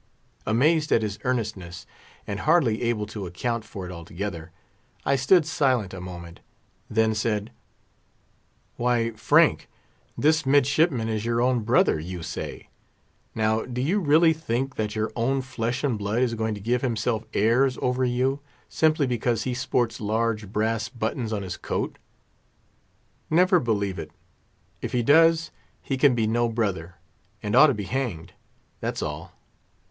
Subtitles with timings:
[0.47, 1.85] Amazed at his earnestness,
[2.25, 4.51] and hardly able to account for it altogether,
[5.05, 6.39] I stood silent a moment;
[6.89, 7.51] then said,
[8.77, 9.69] "Why, Frank,
[10.17, 12.69] this midshipman is your own brother, you say;
[13.35, 16.81] now, do you really think that your own flesh and blood is going to give
[16.81, 21.99] himself airs over you, simply because he sports large brass buttons on his coat?
[23.29, 24.09] Never believe it.
[24.81, 25.51] If he does,
[25.83, 26.95] he can be no brother,
[27.43, 29.33] and ought to be hanged—that's all!"